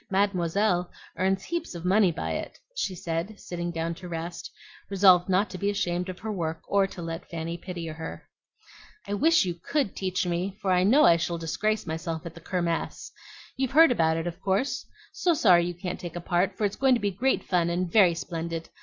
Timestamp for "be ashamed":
5.59-6.09